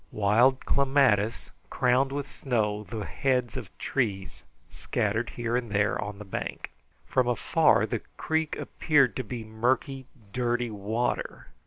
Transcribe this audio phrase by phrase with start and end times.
[0.11, 6.25] Wild clematis crowned with snow the heads of trees scattered here and there on the
[6.25, 6.71] bank.
[7.05, 11.49] From afar the creek appeared to be murky, dirty water.